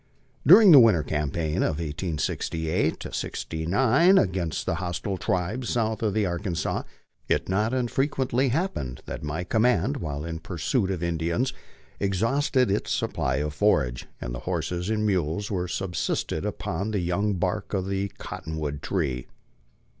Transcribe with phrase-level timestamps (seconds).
[0.47, 6.81] During the winter campaign of 1868 '69 against the hostile tribes south of the Arkansas,
[7.29, 11.53] it not unfrequently happened that my command while in pursuit of Indians
[11.99, 16.99] exhausted its supply of forage, and the horses and mules were sub sisted upon the
[16.99, 19.27] young bark of the cottonwood tree.